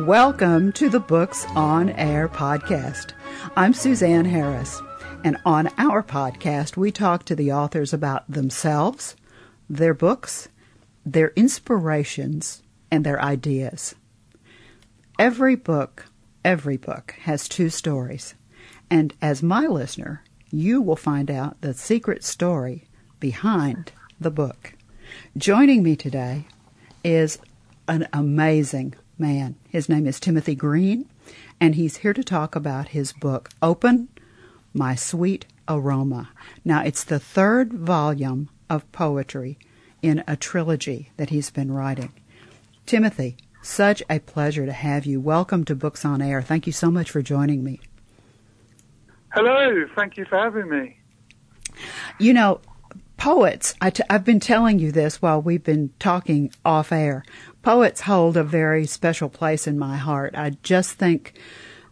[0.00, 3.12] Welcome to the Books on Air podcast.
[3.54, 4.82] I'm Suzanne Harris,
[5.22, 9.14] and on our podcast, we talk to the authors about themselves,
[9.70, 10.48] their books,
[11.06, 12.60] their inspirations,
[12.90, 13.94] and their ideas.
[15.16, 16.06] Every book,
[16.44, 18.34] every book has two stories,
[18.90, 22.88] and as my listener, you will find out the secret story
[23.20, 24.74] behind the book.
[25.38, 26.48] Joining me today
[27.04, 27.38] is
[27.86, 29.56] an amazing man.
[29.68, 31.08] His name is Timothy Green,
[31.60, 34.08] and he's here to talk about his book, Open
[34.72, 36.30] My Sweet Aroma.
[36.64, 39.58] Now, it's the third volume of poetry
[40.02, 42.12] in a trilogy that he's been writing.
[42.86, 45.20] Timothy, such a pleasure to have you.
[45.20, 46.42] Welcome to Books on Air.
[46.42, 47.80] Thank you so much for joining me.
[49.32, 50.98] Hello, thank you for having me.
[52.18, 52.60] You know,
[53.16, 57.24] poets, i t- I've been telling you this while we've been talking off air.
[57.64, 60.34] Poets hold a very special place in my heart.
[60.36, 61.32] I just think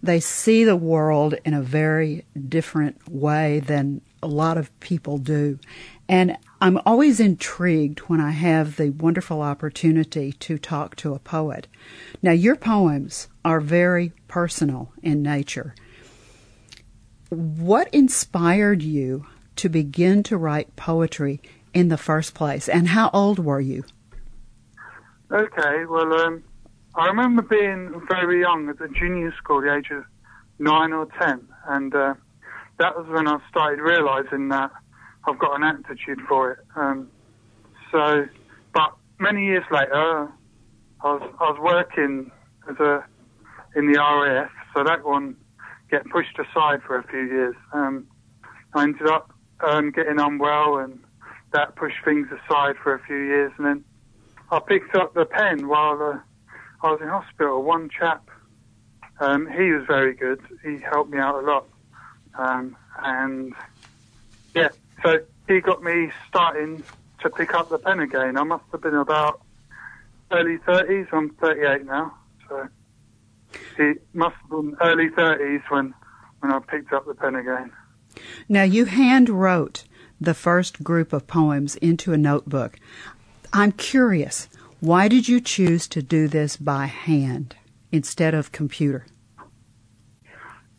[0.03, 5.59] they see the world in a very different way than a lot of people do.
[6.11, 11.69] And I'm always intrigued when I have the wonderful opportunity to talk to a poet.
[12.21, 15.75] Now, your poems are very personal in nature.
[17.31, 19.25] What inspired you
[19.57, 21.41] to begin to write poetry
[21.73, 23.85] in the first place, and how old were you?
[25.33, 26.45] Okay, well, um,
[26.95, 30.05] I remember being very young at the junior school, the age of
[30.59, 32.13] nine or ten, and uh,
[32.79, 34.71] that was when I started realising that
[35.27, 36.59] I've got an aptitude for it.
[36.77, 37.09] Um,
[37.91, 38.27] so,
[38.75, 40.29] but many years later,
[41.01, 42.31] I was I was working
[42.69, 43.03] as a
[43.75, 45.35] in the RAF, so that one
[45.91, 47.55] get pushed aside for a few years.
[47.73, 48.07] Um,
[48.75, 50.99] I ended up um, getting on well, and
[51.55, 53.85] that pushed things aside for a few years, and then
[54.53, 56.19] I picked up the pen while uh,
[56.87, 57.63] I was in hospital.
[57.63, 58.29] One chap,
[59.19, 60.43] um, he was very good.
[60.63, 61.67] He helped me out a lot,
[62.35, 63.55] um, and
[64.55, 64.69] yeah,
[65.03, 66.85] so he got me starting
[67.21, 68.37] to pick up the pen again.
[68.37, 69.41] I must have been about
[70.31, 71.07] early thirties.
[71.13, 72.15] I'm 38 now,
[72.47, 72.69] so
[73.79, 75.95] it must have been early 30s when
[76.41, 77.73] when I picked up the pen again.
[78.51, 79.85] Now you hand wrote
[80.21, 82.79] the first group of poems into a notebook.
[83.53, 84.49] I'm curious,
[84.81, 87.55] why did you choose to do this by hand
[87.91, 89.07] instead of computer?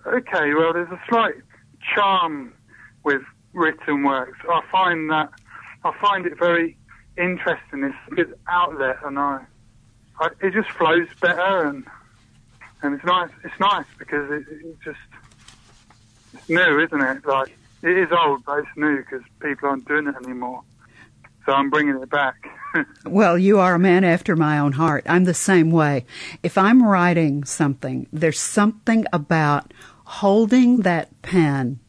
[0.05, 1.35] Okay, well, there's a slight
[1.93, 2.53] charm
[3.03, 3.21] with
[3.53, 4.39] written works.
[4.49, 5.29] I find that
[5.83, 6.77] I find it very
[7.17, 7.83] interesting.
[7.83, 9.45] It's a good outlet, and I,
[10.19, 11.85] I it just flows better, and
[12.81, 13.29] and it's nice.
[13.43, 14.99] It's nice because it, it just
[16.33, 17.25] it's new, isn't it?
[17.25, 20.63] Like it is old, but it's new because people aren't doing it anymore.
[21.45, 22.47] So I'm bringing it back.
[23.05, 25.03] well, you are a man after my own heart.
[25.07, 26.05] I'm the same way.
[26.41, 29.73] If I'm writing something, there's something about
[30.05, 31.79] holding that pen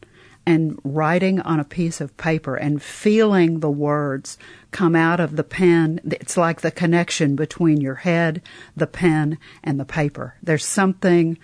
[0.45, 4.37] and writing on a piece of paper and feeling the words
[4.71, 5.99] come out of the pen.
[6.05, 8.41] It's like the connection between your head,
[8.75, 10.35] the pen, and the paper.
[10.43, 11.39] There's something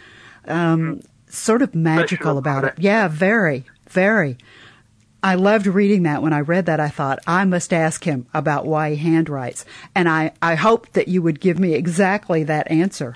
[0.46, 2.74] um, sort of magical about it.
[2.78, 4.38] Yeah, very, very.
[5.24, 6.22] I loved reading that.
[6.22, 9.66] When I read that, I thought, I must ask him about why he handwrites.
[9.94, 13.16] And I, I hoped that you would give me exactly that answer.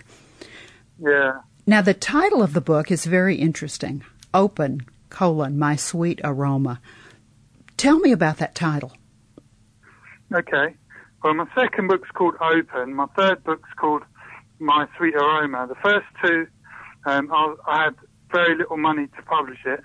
[1.00, 1.42] Yeah.
[1.66, 6.80] Now, the title of the book is very interesting Open, colon, My Sweet Aroma.
[7.78, 8.94] Tell me about that title.
[10.34, 10.76] Okay.
[11.24, 12.94] Well, my second book's called Open.
[12.94, 14.04] My third book's called
[14.60, 15.66] My Sweet Aroma.
[15.68, 16.48] The first two,
[17.06, 17.96] um, I, I had
[18.32, 19.84] very little money to publish it,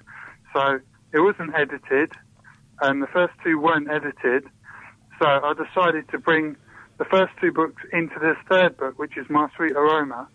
[0.53, 0.81] so
[1.13, 2.13] it wasn't edited,
[2.81, 4.45] and the first two weren't edited.
[5.21, 6.57] So I decided to bring
[6.99, 10.29] the first two books into this third book, which is My Sweet Aroma,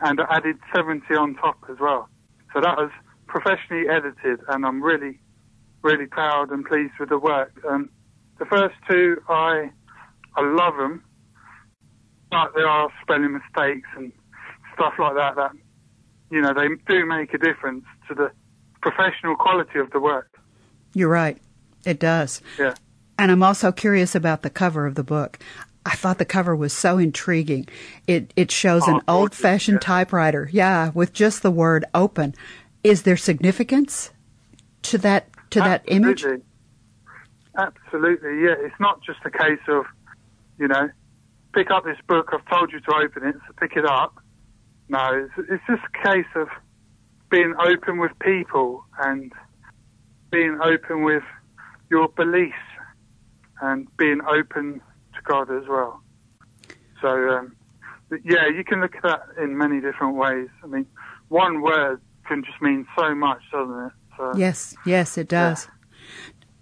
[0.00, 2.08] and I added 70 on top as well.
[2.54, 2.90] So that was
[3.26, 5.18] professionally edited, and I'm really,
[5.82, 7.52] really proud and pleased with the work.
[7.68, 7.90] Um,
[8.38, 9.70] the first two, I,
[10.36, 11.04] I love them,
[12.30, 14.12] but there are spelling mistakes and
[14.74, 15.52] stuff like that that,
[16.30, 18.30] you know, they do make a difference to the
[18.82, 20.38] professional quality of the work.
[20.94, 21.38] You're right.
[21.84, 22.42] It does.
[22.58, 22.74] Yeah.
[23.18, 25.38] And I'm also curious about the cover of the book.
[25.84, 27.66] I thought the cover was so intriguing.
[28.06, 29.86] It it shows oh, an old fashioned yeah.
[29.86, 30.48] typewriter.
[30.52, 32.34] Yeah, with just the word open.
[32.84, 34.10] Is there significance
[34.82, 35.68] to that to Absolutely.
[35.68, 36.26] that image?
[37.56, 38.54] Absolutely, yeah.
[38.58, 39.84] It's not just a case of,
[40.58, 40.88] you know,
[41.52, 44.14] pick up this book, I've told you to open it, so pick it up.
[44.88, 46.48] No, it's, it's just a case of
[47.30, 49.32] being open with people and
[50.30, 51.22] being open with
[51.90, 52.54] your beliefs
[53.60, 54.80] and being open
[55.14, 56.02] to God as well.
[57.00, 57.56] So um,
[58.24, 60.48] yeah, you can look at that in many different ways.
[60.62, 60.86] I mean,
[61.28, 63.92] one word can just mean so much, doesn't it?
[64.16, 65.66] So, yes, yes, it does.
[65.66, 65.70] Yeah.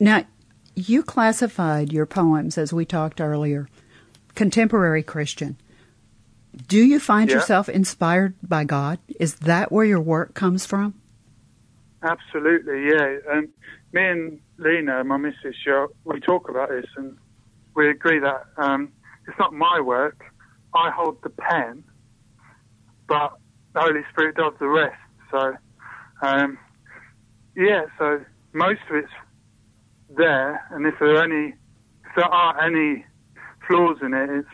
[0.00, 0.26] Now,
[0.74, 3.68] you classified your poems, as we talked earlier,
[4.34, 5.56] contemporary Christian.
[6.66, 7.36] Do you find Yeah.
[7.36, 8.98] yourself inspired by God?
[9.20, 10.94] Is that where your work comes from?
[12.02, 13.16] Absolutely, yeah.
[13.32, 13.48] Um,
[13.92, 15.56] me and Lena, my missus,
[16.04, 17.16] we talk about this and
[17.74, 18.92] we agree that um,
[19.26, 20.24] it's not my work.
[20.74, 21.84] I hold the pen,
[23.06, 23.32] but
[23.74, 24.96] the Holy Spirit does the rest.
[25.30, 25.56] So,
[26.22, 26.58] um,
[27.56, 28.20] yeah, so
[28.52, 29.12] most of it's
[30.16, 31.54] there, and if there are any,
[32.04, 33.04] if there are any
[33.66, 34.48] flaws in it, it's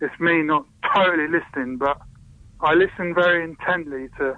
[0.00, 2.00] it's me not totally listening, but
[2.60, 4.36] I listen very intently to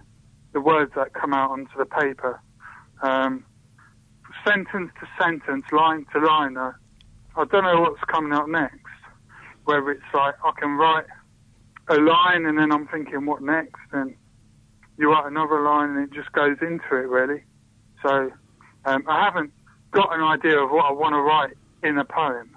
[0.52, 2.40] the words that come out onto the paper,
[3.02, 3.44] um,
[4.46, 6.56] sentence to sentence, line to line.
[6.56, 6.72] Uh,
[7.36, 8.80] I don't know what's coming out next.
[9.64, 11.06] Whether it's like I can write
[11.88, 14.14] a line and then I'm thinking what next, and
[14.98, 17.42] you write another line and it just goes into it really.
[18.02, 18.30] So
[18.84, 19.52] um, I haven't
[19.90, 22.56] got an idea of what I want to write in a poem.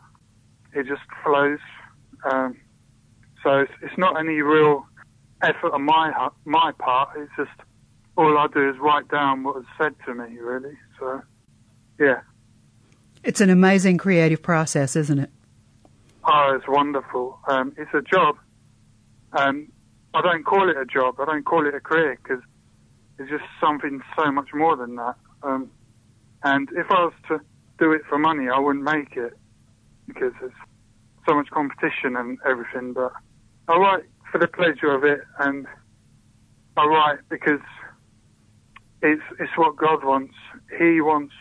[0.74, 1.60] It just flows.
[2.32, 2.58] Um,
[3.44, 4.86] so it's, it's not any real
[5.42, 7.10] effort on my my part.
[7.18, 7.52] It's just
[8.20, 10.78] all I do is write down what was said to me, really.
[11.00, 11.22] So,
[11.98, 12.20] yeah.
[13.24, 15.30] It's an amazing creative process, isn't it?
[16.26, 17.40] Oh, it's wonderful.
[17.48, 18.36] Um, it's a job.
[19.32, 19.72] Um,
[20.14, 21.16] I don't call it a job.
[21.20, 22.44] I don't call it a career because
[23.20, 25.16] it's just something so much more than that.
[25.44, 25.72] Um,
[26.44, 27.40] and if I was to
[27.78, 29.38] do it for money, I wouldn't make it
[30.08, 30.52] because there's
[31.28, 32.92] so much competition and everything.
[32.92, 33.14] But
[33.70, 35.68] I write for the pleasure of it, and
[36.76, 37.62] I write because
[39.04, 40.34] it's it's what God wants.
[40.80, 41.36] He wants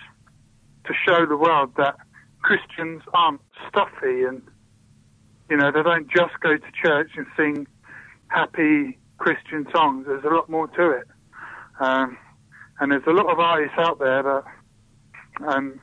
[0.85, 1.97] to show the world that
[2.43, 4.43] Christians aren't stuffy and
[5.49, 7.67] you know they don't just go to church and sing
[8.27, 10.05] happy Christian songs.
[10.07, 11.09] There's a lot more to it,
[11.81, 12.19] um,
[12.79, 14.45] and there's a lot of artists out there that
[15.49, 15.81] um,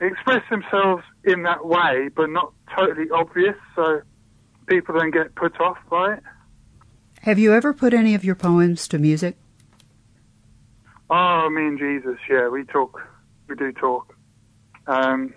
[0.00, 3.56] express themselves in that way, but not totally obvious.
[3.74, 4.02] So
[4.70, 6.22] people don't get put off by it.
[7.22, 9.36] Have you ever put any of your poems to music?
[11.10, 12.98] Oh, me and Jesus, yeah, we talk.
[13.48, 14.14] We do talk.
[14.86, 15.34] Um,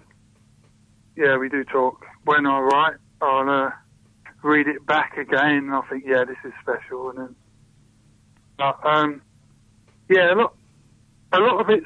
[1.17, 2.05] yeah, we do talk.
[2.25, 3.71] When I write, I'll uh,
[4.43, 7.09] read it back again, and I think, yeah, this is special.
[7.09, 7.35] And then,
[8.57, 9.21] but, um,
[10.09, 10.55] yeah, a lot,
[11.33, 11.85] a lot of it's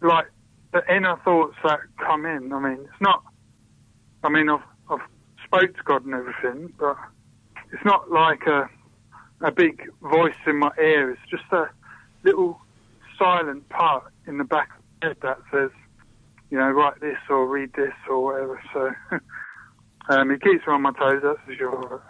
[0.00, 0.26] like
[0.72, 2.52] the inner thoughts that come in.
[2.52, 3.22] I mean, it's not.
[4.24, 4.60] I mean, I've
[5.84, 6.96] God and everything, but
[7.72, 8.68] it's not like a
[9.42, 11.10] a big voice in my ear.
[11.10, 11.68] It's just a
[12.24, 12.58] little
[13.18, 15.70] silent part in the back of the head that says,
[16.50, 18.62] you know, write this or read this or whatever.
[18.72, 18.92] So
[20.08, 22.02] um, it keeps me on my toes, that's for sure.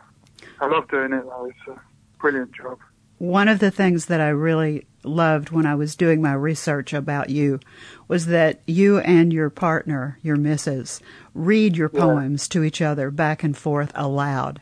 [0.61, 1.47] I love doing it though.
[1.47, 1.81] It's a
[2.21, 2.79] brilliant job.
[3.19, 7.31] One of the things that I really loved when I was doing my research about
[7.31, 7.61] you
[8.09, 11.01] was that you and your partner, your missus,
[11.35, 12.01] read your Yeah.
[12.01, 14.61] poems to each other back and forth aloud.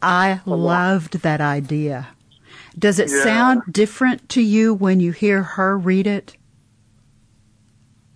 [0.00, 2.08] I loved that idea.
[2.78, 3.22] Does it Yeah.
[3.22, 6.36] sound different to you when you hear her read it?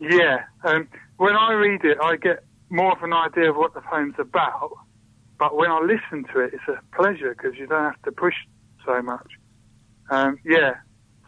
[0.00, 0.44] Yeah.
[0.64, 0.88] Um,
[1.19, 4.72] when I read it, I get more of an idea of what the poem's about.
[5.38, 8.34] But when I listen to it, it's a pleasure because you don't have to push
[8.86, 9.26] so much.
[10.11, 10.75] Um, yeah.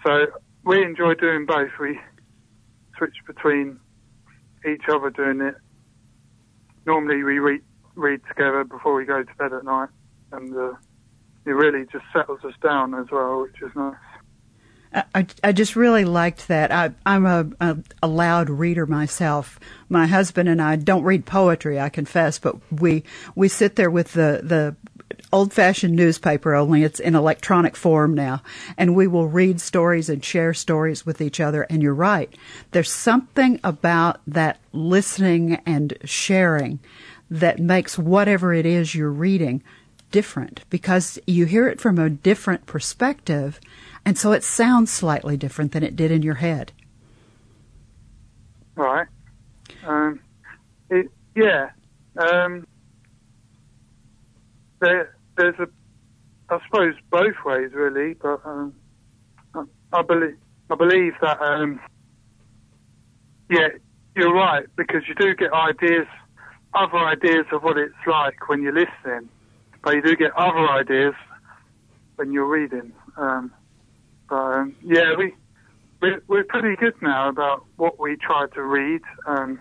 [0.05, 0.27] So
[0.65, 1.71] we enjoy doing both.
[1.81, 1.99] We
[2.97, 3.81] switch between
[4.69, 5.55] each other doing it.
[6.87, 7.63] Normally we read,
[7.95, 9.89] read together before we go to bed at night.
[10.33, 10.73] And uh,
[11.45, 13.95] it really just settles us down as well, which is nice.
[15.15, 16.73] I, I just really liked that.
[16.73, 19.61] I, I'm a, a, a loud reader myself.
[19.89, 23.03] My husband and I don't read poetry, I confess, but we
[23.35, 24.77] we sit there with the the
[25.33, 26.55] old fashioned newspaper.
[26.55, 28.43] Only it's in electronic form now,
[28.77, 31.63] and we will read stories and share stories with each other.
[31.65, 32.35] And you're right.
[32.71, 36.79] There's something about that listening and sharing
[37.31, 39.63] that makes whatever it is you're reading
[40.13, 43.61] different because you hear it from a different perspective
[44.07, 46.73] and so it sounds slightly different than it did in your head.
[48.77, 49.09] Right.
[49.85, 50.21] Um,
[50.89, 51.71] it, yeah.
[52.17, 52.69] Um,
[55.37, 55.69] there's a,
[56.49, 58.75] I suppose both ways really, but um,
[59.55, 60.37] I, I believe,
[60.71, 61.81] I believe that, um,
[63.51, 63.69] yeah,
[64.15, 66.07] you're right because you do get ideas,
[66.75, 69.29] other ideas of what it's like when you're listening,
[69.83, 71.15] but you do get other ideas
[72.17, 72.93] when you're reading.
[73.17, 73.53] Um,
[74.29, 75.35] but um, yeah, we
[76.01, 79.01] we're, we're pretty good now about what we try to read.
[79.27, 79.59] Um,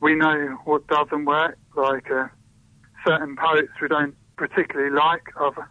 [0.00, 2.28] we know what doesn't work, like uh,
[3.06, 5.28] certain poets we don't particularly like.
[5.38, 5.68] Other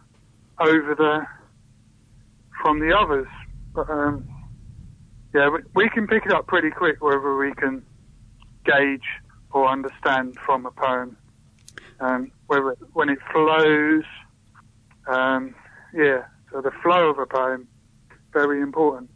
[0.60, 1.26] over the
[2.62, 3.28] from the others.
[3.74, 4.28] But um,
[5.34, 7.82] yeah, we, can pick it up pretty quick whether we can
[8.64, 9.04] gauge
[9.52, 11.16] or understand from a poem.
[12.00, 14.04] Um, whether when it flows,
[15.06, 15.54] um,
[15.94, 16.24] yeah.
[16.52, 17.68] So the flow of a poem,
[18.32, 19.10] very important.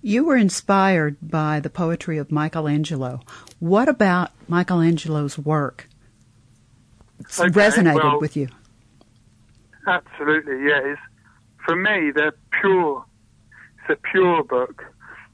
[0.00, 3.20] You were inspired by the poetry of Michelangelo.
[3.60, 5.88] What about Michelangelo's work
[7.38, 8.48] Okay, resonated well- with you?
[9.86, 10.80] Absolutely, yeah.
[10.84, 11.00] It's,
[11.64, 13.04] for me, they're pure.
[13.80, 14.84] It's a pure book.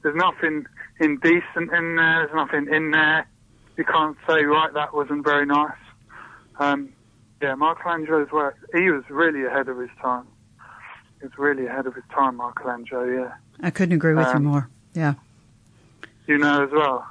[0.01, 0.65] There's nothing
[0.99, 2.25] indecent in there.
[2.25, 3.27] There's nothing in there.
[3.77, 5.71] You can't say, right, that wasn't very nice.
[6.59, 6.89] Um,
[7.41, 10.25] yeah, Michelangelo's work, he was really ahead of his time.
[11.19, 13.33] He was really ahead of his time, Michelangelo, yeah.
[13.61, 14.69] I couldn't agree with you Um, more.
[14.93, 15.13] Yeah.
[16.27, 17.07] You know as well.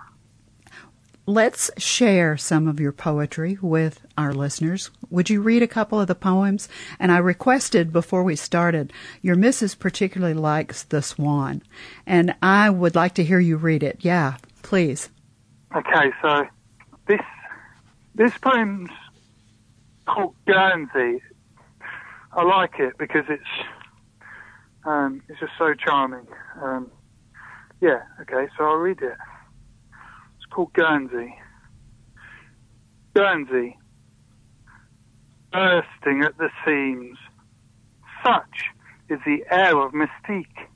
[1.28, 4.90] Let's share some of your poetry with our listeners.
[5.10, 6.70] Would you read a couple of the poems?
[6.98, 11.62] And I requested before we started, your missus particularly likes The Swan,
[12.06, 13.98] and I would like to hear you read it.
[14.00, 15.10] Yeah, please.
[15.76, 16.46] Okay, so
[17.06, 17.20] this
[18.14, 18.88] this poem's
[20.06, 21.22] called Guernsey.
[22.32, 23.66] I like it because it's
[24.86, 26.26] um, it's just so charming.
[26.62, 26.90] Um,
[27.82, 29.18] yeah, okay, so I'll read it.
[30.50, 31.34] Called Guernsey.
[33.14, 33.76] Guernsey,
[35.52, 37.18] bursting at the seams.
[38.24, 38.64] Such
[39.08, 40.66] is the air of mystique,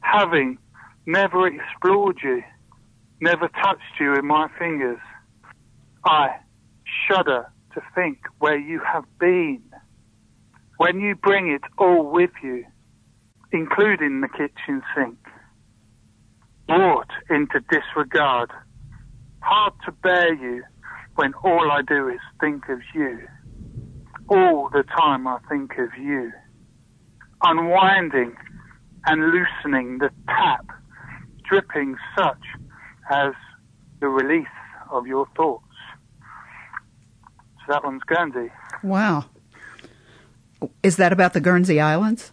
[0.00, 0.58] having
[1.06, 2.42] never explored you
[3.20, 5.00] never touched you in my fingers.
[6.04, 6.36] I
[7.06, 9.62] shudder to think where you have been.
[10.76, 12.64] When you bring it all with you,
[13.52, 15.18] including the kitchen sink,
[16.66, 18.50] brought into disregard,
[19.40, 20.62] hard to bear you
[21.14, 23.26] when all I do is think of you.
[24.28, 26.32] All the time I think of you.
[27.42, 28.36] Unwinding
[29.06, 30.66] and loosening the tap,
[31.48, 32.42] dripping such
[33.10, 33.32] as
[34.00, 34.46] the release
[34.90, 35.64] of your thoughts.
[37.66, 38.52] So that one's Guernsey.
[38.82, 39.26] Wow.
[40.82, 42.32] Is that about the Guernsey Islands?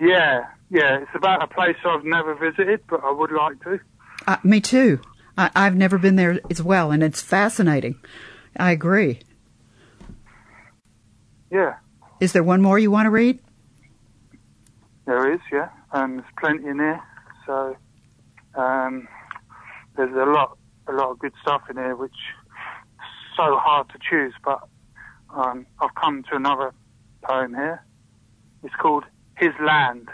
[0.00, 3.80] Yeah, yeah, it's about a place I've never visited, but I would like to.
[4.26, 5.00] Uh, me too.
[5.38, 7.94] I, I've never been there as well, and it's fascinating.
[8.58, 9.20] I agree.
[11.50, 11.76] Yeah,
[12.20, 13.38] Is there one more you want to read?
[15.06, 15.70] there is, yeah.
[15.92, 17.02] Um, there's plenty in there.
[17.46, 17.74] so
[18.54, 19.08] um,
[19.96, 23.98] there's a lot, a lot of good stuff in there, which is so hard to
[23.98, 24.34] choose.
[24.44, 24.60] But
[25.34, 26.74] um, I've come to another
[27.22, 27.82] poem here.
[28.62, 29.04] It's called
[29.38, 30.08] "His Land."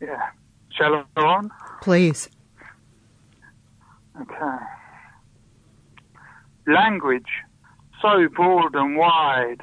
[0.00, 0.28] Yeah,
[0.70, 1.50] shall I go on?
[1.82, 2.28] Please.
[4.20, 4.64] Okay.
[6.66, 7.28] Language,
[8.00, 9.62] so broad and wide,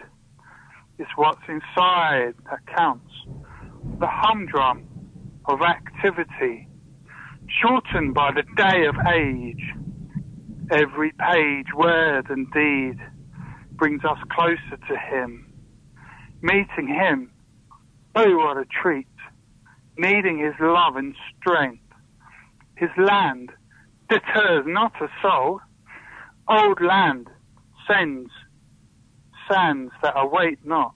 [0.99, 3.11] is what's inside that counts.
[3.99, 4.87] The humdrum
[5.45, 6.67] of activity,
[7.61, 9.63] shortened by the day of age.
[10.71, 12.99] Every page, word and deed
[13.73, 15.51] brings us closer to Him.
[16.41, 17.31] Meeting Him,
[18.15, 19.07] oh what a treat.
[19.97, 21.83] Needing His love and strength.
[22.75, 23.51] His land,
[24.11, 25.61] deters not a soul.
[26.49, 27.29] Old land
[27.87, 28.29] sends
[29.49, 30.95] sands that await not.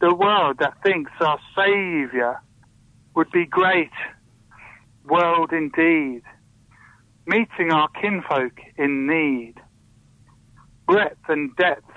[0.00, 2.40] The world that thinks our Saviour
[3.16, 3.90] would be great,
[5.04, 6.22] world indeed,
[7.26, 9.54] meeting our kinfolk in need.
[10.86, 11.90] Breadth and depth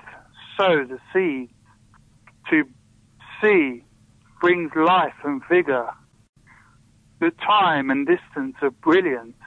[0.56, 1.50] sow the seed.
[2.50, 2.64] To
[3.40, 3.84] see
[4.40, 5.92] brings life and vigour.
[7.20, 9.37] The time and distance of brilliance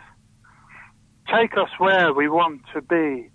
[1.31, 3.29] take us where we want to be.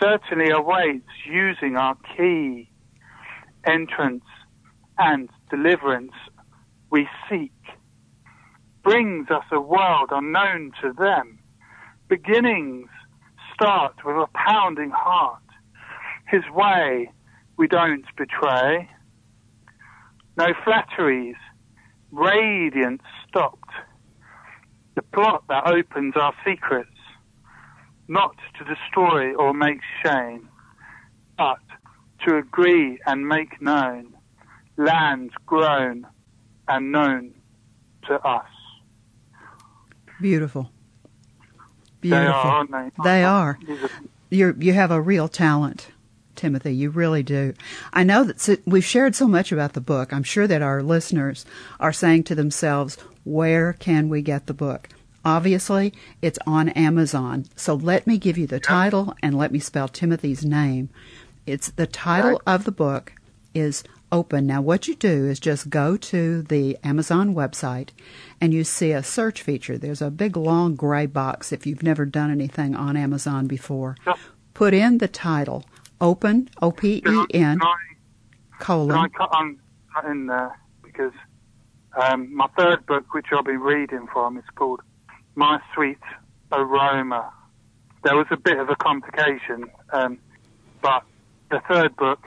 [0.00, 2.70] Certainly awaits using our key.
[3.66, 4.24] Entrance
[4.98, 6.12] and deliverance
[6.90, 7.52] we seek.
[8.82, 11.38] Brings us a world unknown to them.
[12.08, 12.88] Beginnings
[13.54, 15.42] start with a pounding heart.
[16.28, 17.10] His way
[17.56, 18.88] we don't betray.
[20.36, 21.36] No flatteries,
[22.10, 23.70] radiance stopped.
[24.96, 26.93] The plot that opens our secrets,
[28.08, 30.48] not to destroy or make shame,
[31.36, 31.58] but
[32.26, 34.14] to agree and make known,
[34.76, 36.06] lands grown
[36.68, 37.34] and known
[38.06, 38.46] to us.
[40.20, 40.70] Beautiful.
[42.00, 42.32] They Beautiful.
[42.32, 42.90] are, aren't they?
[43.02, 43.58] They are.
[43.68, 43.88] Are
[44.30, 45.88] You're, you have a real talent,
[46.34, 46.74] Timothy.
[46.74, 47.54] You really do.
[47.92, 50.12] I know that we've shared so much about the book.
[50.12, 51.46] I'm sure that our listeners
[51.80, 54.88] are saying to themselves, where can we get the book?
[55.24, 57.46] Obviously, it's on Amazon.
[57.56, 60.90] So let me give you the title and let me spell Timothy's name.
[61.46, 62.40] It's the title Right.
[62.46, 63.12] of the book
[63.54, 64.46] is Open.
[64.46, 67.88] Now, what you do is just go to the Amazon website
[68.40, 69.76] and you see a search feature.
[69.76, 73.96] There's a big long gray box if you've never done anything on Amazon before.
[74.06, 74.18] Yep.
[74.52, 75.64] Put in the title
[76.00, 77.74] Open, O P E N, Can I, N, can I,
[78.50, 79.10] can colon.
[79.10, 79.58] cut, on,
[80.08, 80.58] in there?
[80.82, 81.12] Because
[82.00, 84.80] um, my third book, which I'll be reading from, is called
[85.34, 85.98] My Sweet
[86.52, 87.32] Aroma.
[88.04, 90.18] There was a bit of a complication, um,
[90.82, 91.04] but
[91.50, 92.20] the third book,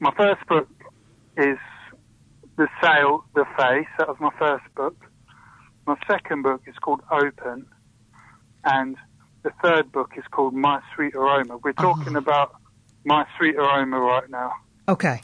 [0.00, 0.68] my first book
[1.36, 1.58] is
[2.56, 3.86] The Sail, The Face.
[3.98, 4.96] That was my first book.
[5.86, 7.66] My second book is called Open,
[8.64, 8.96] and
[9.42, 11.58] the third book is called My Sweet Aroma.
[11.58, 12.56] We're talking about
[13.04, 14.52] My Sweet Aroma right now.
[14.88, 15.20] Okay,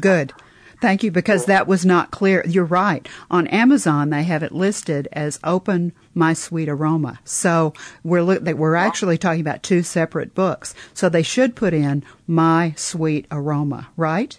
[0.00, 0.32] good.
[0.80, 2.42] Thank you, because that was not clear.
[2.46, 3.06] You're right.
[3.30, 8.56] On Amazon, they have it listed as "Open My Sweet Aroma." So we're look, that
[8.56, 10.74] we're actually talking about two separate books.
[10.94, 14.38] So they should put in "My Sweet Aroma," right?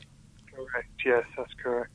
[0.51, 0.89] Correct.
[1.05, 1.91] Yes, that's correct.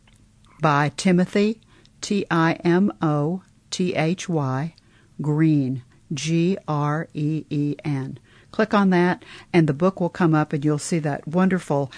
[0.62, 1.60] By Timothy
[2.00, 4.74] T I M O T H Y
[5.20, 5.82] Green
[6.14, 8.20] G R E E N.
[8.52, 11.90] Click on that, and the book will come up, and you'll see that wonderful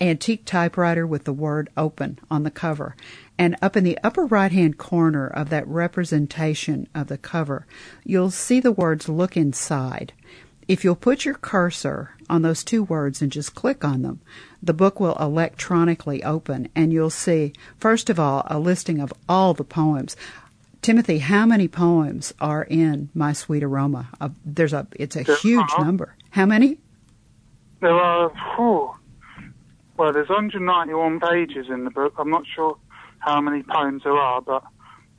[0.00, 2.96] antique typewriter with the word open on the cover.
[3.38, 7.66] And up in the upper right hand corner of that representation of the cover,
[8.04, 10.12] you'll see the words look inside.
[10.68, 14.20] If you'll put your cursor on those two words and just click on them,
[14.62, 19.52] the book will electronically open and you'll see, first of all, a listing of all
[19.54, 20.16] the poems.
[20.82, 24.08] Timothy, how many poems are in My Sweet Aroma?
[24.20, 25.84] Uh, there's a, it's a There huge are.
[25.84, 26.14] number.
[26.30, 26.78] How many?
[27.80, 28.94] There are, whew,
[30.10, 32.14] well, there's 191 pages in the book.
[32.18, 32.76] I'm not sure
[33.20, 34.64] how many poems there are, but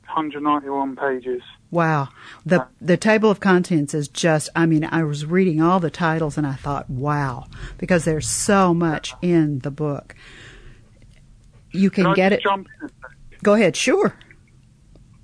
[0.04, 1.40] 191 pages.
[1.70, 2.08] Wow.
[2.44, 6.36] The the table of contents is just I mean, I was reading all the titles
[6.36, 7.46] and I thought, wow,
[7.78, 10.14] because there's so much in the book.
[11.70, 12.42] You can Can get it?
[13.42, 14.14] Go ahead, sure.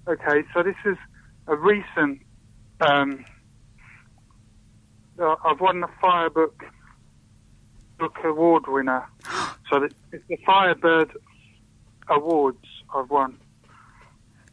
[0.08, 0.96] Okay, so this is
[1.46, 2.22] a recent.
[2.80, 3.22] Um,
[5.20, 6.52] uh, I've won the Firebird
[7.98, 9.04] Book Award winner.
[9.70, 11.10] So the- it's the Firebird
[12.08, 13.38] Awards I've won.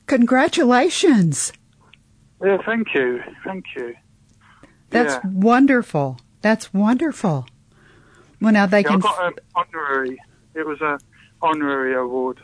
[0.07, 1.53] Congratulations.
[2.43, 3.95] Yeah, thank you, thank you.
[4.89, 5.31] That's Yeah.
[5.31, 6.19] wonderful.
[6.41, 7.47] That's wonderful.
[8.41, 8.99] Well, now they Yeah, I can.
[8.99, 10.19] got an honorary.
[10.53, 10.97] It was an
[11.41, 12.39] honorary award.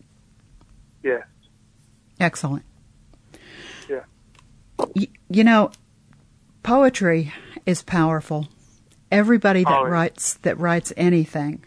[1.03, 1.27] Yes.
[2.19, 2.65] Excellent.
[3.87, 4.05] Yeah.
[4.95, 5.69] Y- you know,
[6.63, 7.33] poetry
[7.65, 8.47] is powerful.
[9.11, 11.63] Everybody that Oh, writes that writes anything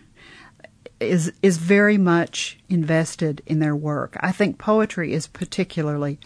[1.01, 4.17] is is very much invested in their work.
[4.21, 6.19] I think poetry is particularly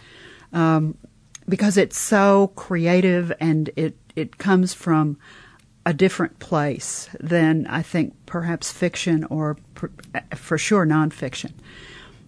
[0.52, 0.96] um,
[1.48, 5.18] because it's so creative and it it comes from
[5.84, 9.90] a different place than I think perhaps fiction or per,
[10.36, 11.52] for sure nonfiction.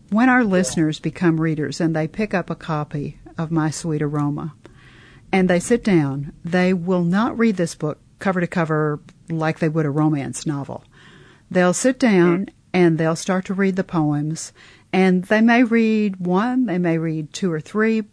[0.09, 4.55] When our listeners become readers and they pick up a copy of My Sweet Aroma
[5.33, 9.69] and they sit down, they will not read this book cover to cover like they
[9.69, 10.85] would a romance novel.
[11.51, 12.49] They'll sit down hmm.
[12.73, 14.53] and they'll start to read the poems,
[14.93, 18.05] and they may read one, they may read two or three,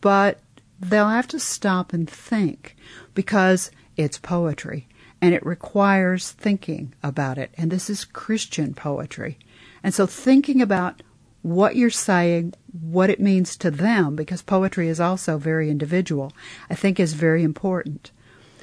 [0.00, 0.40] but
[0.78, 2.76] they'll have to stop and think
[3.14, 4.86] because it's poetry
[5.20, 7.50] and it requires thinking about it.
[7.56, 9.38] And this is Christian poetry.
[9.82, 11.02] And so thinking about
[11.42, 16.32] what you're saying, what it means to them, because poetry is also very individual,
[16.68, 18.10] I think is very important.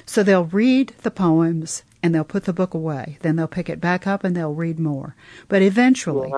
[0.06, 3.18] So they'll read the poems and they'll put the book away.
[3.22, 5.16] Then they'll pick it back up and they'll read more.
[5.48, 6.32] But eventually,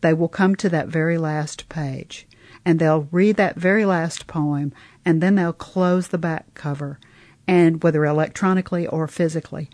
[0.00, 2.26] they will come to that very last page
[2.64, 4.72] and they'll read that very last poem
[5.04, 6.98] and then they'll close the back cover
[7.46, 9.68] and whether electronically or physically.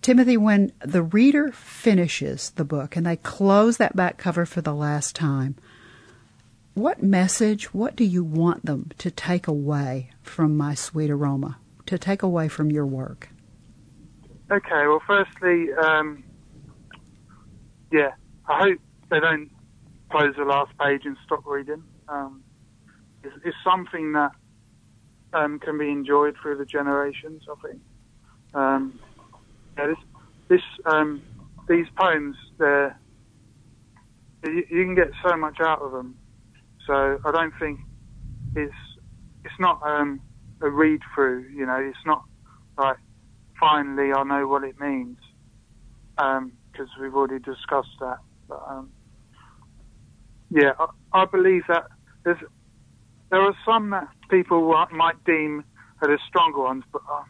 [0.00, 4.74] Timothy, when the reader finishes the book and they close that back cover for the
[4.74, 5.54] last time,
[6.74, 11.98] what message, what do you want them to take away from My Sweet Aroma, to
[11.98, 13.28] take away from your work?
[14.50, 16.24] Okay, well, firstly, um,
[17.90, 18.12] yeah,
[18.48, 18.78] I hope
[19.10, 19.50] they don't
[20.10, 21.82] close the last page and stop reading.
[22.08, 22.42] Um,
[23.22, 24.32] it's, it's something that
[25.32, 27.44] um, can be enjoyed through the generations.
[27.50, 27.80] I think.
[28.54, 29.00] Um,
[29.78, 29.96] yeah, this,
[30.48, 31.22] this, um,
[31.68, 32.98] these poems, they're
[34.44, 36.16] you, you can get so much out of them.
[36.86, 37.80] So I don't think
[38.54, 38.74] it's
[39.44, 40.20] it's not um,
[40.62, 41.48] a read through.
[41.54, 42.22] You know, it's not
[42.78, 42.96] like
[43.60, 45.18] finally I know what it means
[46.16, 48.18] because we've already discussed that.
[48.48, 48.90] But um,
[50.50, 51.84] yeah, I, I believe that
[52.24, 52.38] there's
[53.30, 55.64] there are some that people might deem
[56.02, 57.24] are the stronger ones, but um,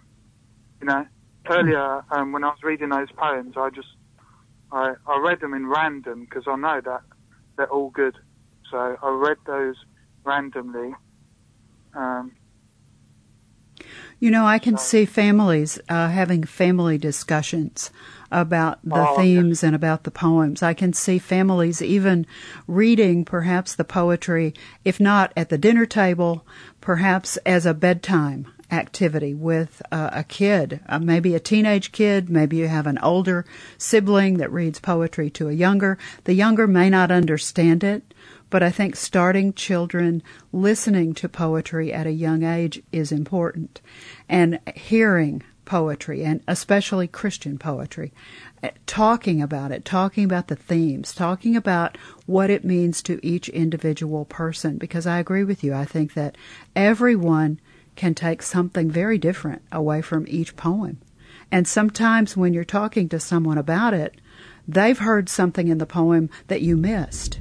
[0.80, 1.06] you know,
[1.50, 3.88] earlier um, when I was reading those poems, I just
[4.72, 7.00] I, I read them in random because I know that
[7.56, 8.16] they're all good.
[8.72, 9.76] So I read those
[10.24, 10.94] randomly.
[11.94, 12.32] Um,
[14.18, 17.90] You know, I can see families uh, having family discussions
[18.30, 19.16] about the Oh, okay.
[19.16, 20.62] themes and about the poems.
[20.62, 22.26] I can see families even
[22.68, 24.54] reading perhaps the poetry,
[24.84, 26.46] if not at the dinner table,
[26.80, 32.56] perhaps as a bedtime activity with uh, a kid, uh, maybe a teenage kid, maybe
[32.56, 33.44] you have an older
[33.76, 35.98] sibling that reads poetry to a younger.
[36.24, 38.14] The younger may not understand it,
[38.52, 43.80] but I think starting children listening to poetry at a young age is important.
[44.28, 48.12] And hearing poetry, and especially Christian poetry,
[48.62, 53.48] eh, talking about it, talking about the themes, talking about what it means to each
[53.48, 54.76] individual person.
[54.76, 55.72] Because I agree with you.
[55.72, 56.36] I think that
[56.76, 57.58] everyone
[57.96, 60.98] can take something very different away from each poem.
[61.50, 64.20] And sometimes when you're talking to someone about it,
[64.68, 67.40] they've heard something in the poem that you missed.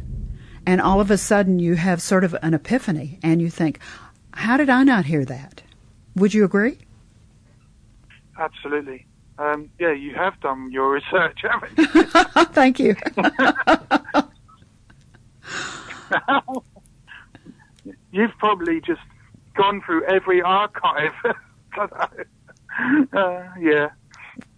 [0.65, 3.80] And all of a sudden you have sort of an epiphany and you think,
[4.34, 5.62] how did I not hear that?
[6.15, 6.78] Would you agree?
[8.39, 9.06] absolutely.
[9.38, 11.86] Um, yeah, you have done your research, haven't you?
[12.54, 12.95] Thank you.
[18.12, 19.02] You've probably just
[19.56, 21.12] gone through every archive.
[21.78, 21.88] uh,
[23.60, 23.89] yeah.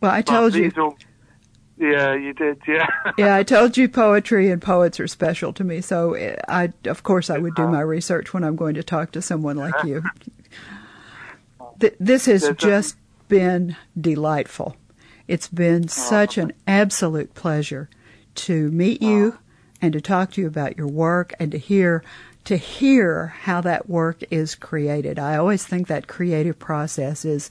[0.01, 0.63] Well, I But told you.
[0.63, 0.97] these all-
[1.77, 2.61] yeah, you did.
[2.67, 2.87] Yeah.
[3.17, 5.81] Yeah, I told you poetry and poets are special to me.
[5.81, 9.11] So eh, I, of course, I would do my research when I'm going to talk
[9.11, 10.03] to someone like you.
[11.79, 12.95] Th- This has just
[13.27, 14.75] been delightful.
[15.27, 17.89] It's been such an absolute pleasure
[18.35, 19.37] to meet you
[19.81, 22.03] and to talk to you about your work and to hear
[22.45, 25.17] to hear how that work is created.
[25.17, 27.49] I always think that creative process is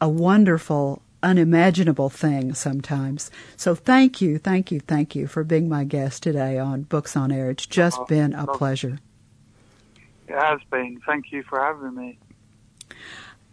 [0.00, 3.30] a wonderful, unimaginable thing sometimes.
[3.56, 7.32] So thank you, thank you, thank you for being my guest today on Books on
[7.32, 7.50] Air.
[7.50, 8.98] It's just Oh, been a pleasure.
[10.28, 11.00] It has been.
[11.06, 12.18] Thank you for having me.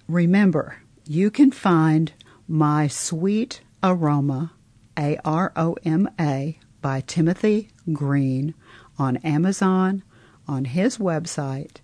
[0.08, 2.12] Remember, you can find
[2.48, 4.52] My Sweet Aroma,
[4.98, 8.54] A R O M A, by Timothy Green
[9.00, 10.04] on Amazon,
[10.48, 11.78] on his website,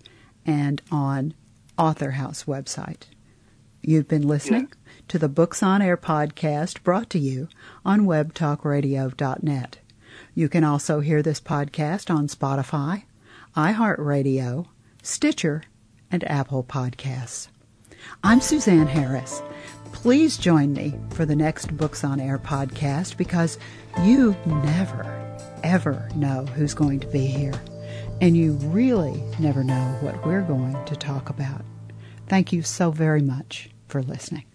[0.46, 1.34] and on
[1.78, 3.04] Author House website.
[3.84, 4.72] You've been listening
[5.08, 7.48] to the Books on Air podcast brought to you
[7.84, 9.80] on webtalkradio.net.
[10.36, 13.06] You can also hear this podcast on Spotify,
[13.58, 14.68] iHeartRadio,
[15.02, 15.64] Stitcher,
[16.12, 17.48] and Apple Podcasts.
[18.24, 19.42] I'm Suzanne Harris.
[19.92, 23.58] Please join me for the next Books on Air podcast because
[24.04, 27.60] you never, ever know who's going to be here.
[28.22, 31.64] And you really never know what we're going to talk about.
[32.32, 34.46] Thank you so very much for listening.